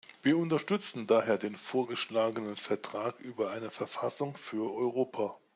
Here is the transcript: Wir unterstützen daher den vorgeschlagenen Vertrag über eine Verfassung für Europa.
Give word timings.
Wir 0.23 0.35
unterstützen 0.35 1.05
daher 1.05 1.37
den 1.37 1.55
vorgeschlagenen 1.55 2.55
Vertrag 2.55 3.19
über 3.19 3.51
eine 3.51 3.69
Verfassung 3.69 4.35
für 4.35 4.73
Europa. 4.73 5.37